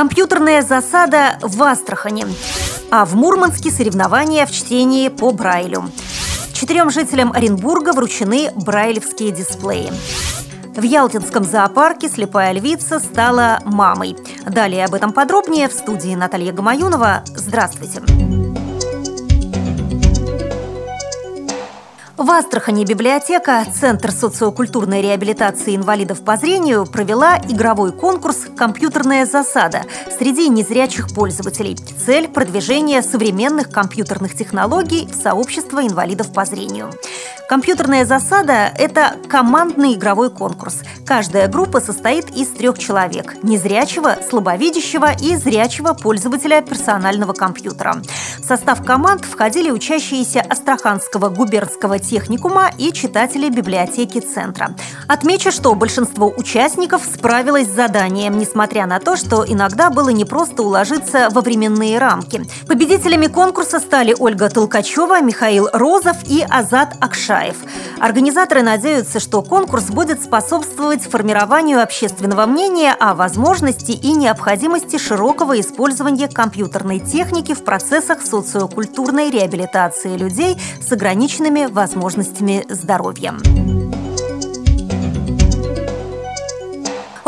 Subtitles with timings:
[0.00, 2.24] Компьютерная засада в Астрахани.
[2.90, 5.90] А в Мурманске соревнования в чтении по Брайлю.
[6.54, 9.92] Четырем жителям Оренбурга вручены брайлевские дисплеи.
[10.74, 14.16] В Ялтинском зоопарке слепая львица стала мамой.
[14.46, 17.22] Далее об этом подробнее в студии Наталья Гамаюнова.
[17.36, 18.00] Здравствуйте.
[22.20, 29.84] В Астрахани библиотека Центр социокультурной реабилитации инвалидов по зрению провела игровой конкурс «Компьютерная засада»
[30.18, 31.76] среди незрячих пользователей.
[31.76, 36.90] Цель– продвижение современных компьютерных технологий в сообщество инвалидов по зрению.
[37.50, 40.82] Компьютерная засада– это командный игровой конкурс.
[41.04, 48.02] Каждая группа состоит из трех человек– незрячего, слабовидящего и зрячего пользователя персонального компьютера.
[48.38, 54.76] В состав команд входили учащиеся Астраханского губернского техникума и читатели библиотеки центра.
[55.08, 61.28] Отмечу, что большинство участников справилось с заданием, несмотря на то, что иногда было непросто уложиться
[61.32, 62.44] во временные рамки.
[62.68, 67.39] Победителями конкурса стали Ольга Толкачева, Михаил Розов и Азат Акшай.
[67.40, 67.56] Караев.
[67.98, 76.28] Организаторы надеются, что конкурс будет способствовать формированию общественного мнения о возможности и необходимости широкого использования
[76.28, 83.34] компьютерной техники в процессах социокультурной реабилитации людей с ограниченными возможностями здоровья.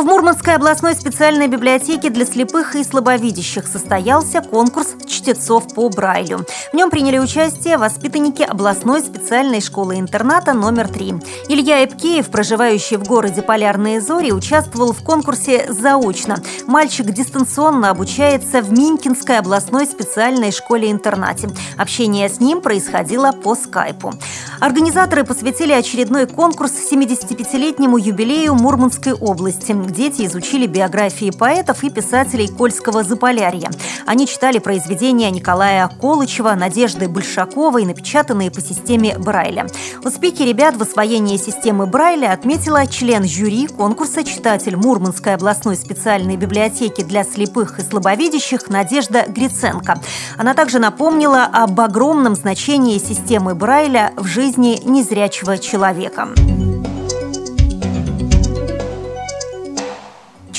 [0.00, 4.94] В Мурманской областной специальной библиотеке для слепых и слабовидящих состоялся конкурс
[5.30, 6.44] чтецов по Брайлю.
[6.72, 11.14] В нем приняли участие воспитанники областной специальной школы-интерната номер 3.
[11.48, 16.42] Илья Эпкеев, проживающий в городе Полярные Зори, участвовал в конкурсе заочно.
[16.66, 21.50] Мальчик дистанционно обучается в Минкинской областной специальной школе-интернате.
[21.76, 24.14] Общение с ним происходило по скайпу.
[24.60, 29.74] Организаторы посвятили очередной конкурс 75-летнему юбилею Мурманской области.
[29.90, 33.70] Дети изучили биографии поэтов и писателей Кольского Заполярья.
[34.06, 39.66] Они читали произведения Николая Колычева, Надежды Большаковой, напечатанные по системе Брайля.
[40.02, 47.02] Успехи ребят в освоении системы Брайля отметила член жюри конкурса «Читатель Мурманской областной специальной библиотеки
[47.02, 50.00] для слепых и слабовидящих» Надежда Гриценко.
[50.38, 56.28] Она также напомнила об огромном значении системы Брайля в жизни незрячего человека.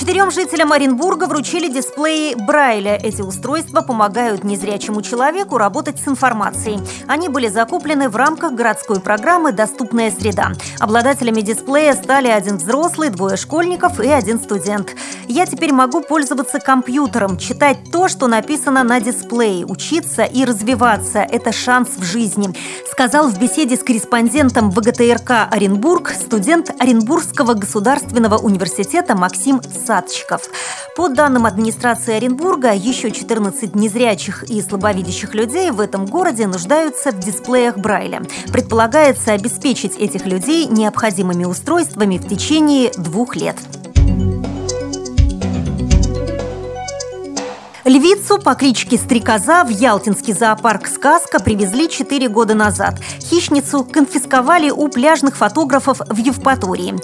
[0.00, 2.96] Четырем жителям Оренбурга вручили дисплеи Брайля.
[2.96, 6.80] Эти устройства помогают незрячему человеку работать с информацией.
[7.06, 10.52] Они были закуплены в рамках городской программы «Доступная среда».
[10.78, 14.96] Обладателями дисплея стали один взрослый, двое школьников и один студент.
[15.28, 21.18] Я теперь могу пользоваться компьютером, читать то, что написано на дисплее, учиться и развиваться.
[21.18, 22.48] Это шанс в жизни,
[22.90, 30.42] сказал в беседе с корреспондентом ВГТРК Оренбург студент Оренбургского государственного университета Максим Садчиков.
[30.94, 37.18] По данным администрации Оренбурга, еще 14 незрячих и слабовидящих людей в этом городе нуждаются в
[37.18, 38.22] дисплеях Брайля.
[38.52, 43.56] Предполагается обеспечить этих людей необходимыми устройствами в течение двух лет.
[47.84, 53.00] Львицу по кличке Стрекоза в Ялтинский зоопарк «Сказка» привезли 4 года назад.
[53.18, 56.94] Хищницу конфисковали у пляжных фотографов в Евпатории.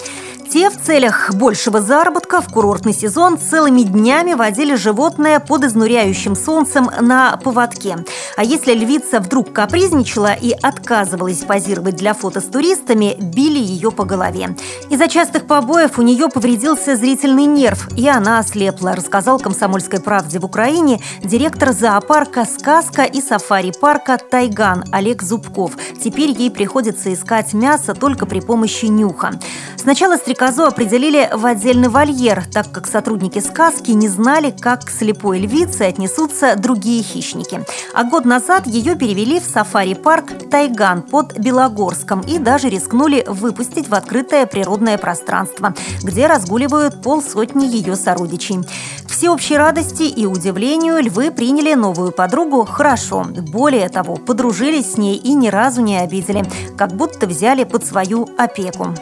[0.51, 6.89] Те в целях большего заработка в курортный сезон целыми днями водили животное под изнуряющим солнцем
[7.01, 7.99] на поводке.
[8.37, 14.05] А если львица вдруг капризничала и отказывалась позировать для фото с туристами, били ее по
[14.05, 14.57] голове.
[14.89, 20.45] Из-за частых побоев у нее повредился зрительный нерв, и она ослепла, рассказал «Комсомольской правде» в
[20.45, 25.73] Украине директор зоопарка «Сказка» и сафари-парка «Тайган» Олег Зубков.
[26.03, 29.33] Теперь ей приходится искать мясо только при помощи нюха.
[29.77, 35.39] Сначала стрекозу определили в отдельный вольер, так как сотрудники сказки не знали, как к слепой
[35.39, 37.65] львице отнесутся другие хищники.
[37.95, 43.95] А год назад ее перевели в сафари-парк Тайган под Белогорском и даже рискнули выпустить в
[43.95, 48.59] открытое природное пространство, где разгуливают полсотни ее сородичей.
[49.07, 53.25] К всеобщей радости и удивлению львы приняли новую подругу хорошо.
[53.27, 56.45] Более того, подружились с ней и ни разу не обидели,
[56.77, 58.95] как будто взяли под свою опеку.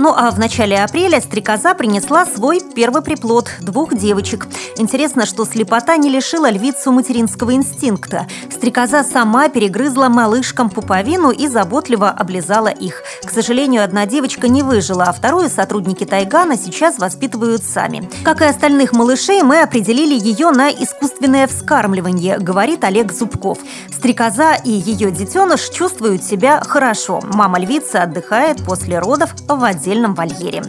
[0.00, 4.46] Ну а в начале апреля стрекоза принесла свой первый приплод– двух девочек.
[4.76, 8.28] Интересно, что слепота не лишила львицу материнского инстинкта.
[8.48, 13.02] Стрекоза сама перегрызла малышкам пуповину и заботливо облизала их.
[13.24, 18.08] К сожалению, одна девочка не выжила, а вторую сотрудники Тайгана сейчас воспитывают сами.
[18.22, 23.58] Как и остальных малышей, мы определили ее на искусственное вскармливание, говорит Олег Зубков.
[23.90, 27.20] Стрекоза и ее детеныш чувствуют себя хорошо.
[27.24, 30.62] Мама львица отдыхает после родов в воде отдельном вольере.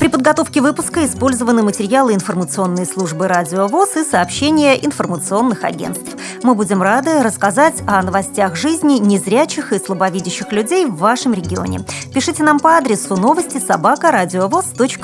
[0.00, 6.16] При подготовке выпуска использованы материалы информационной службы «Радио ВОЗ» и сообщения информационных агентств.
[6.42, 11.80] Мы будем рады рассказать о новостях жизни незрячих и слабовидящих людей в вашем регионе.
[12.14, 14.10] Пишите нам по адресу новости собака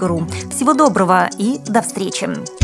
[0.00, 0.26] ру.
[0.50, 2.63] Всего доброго и до встречи!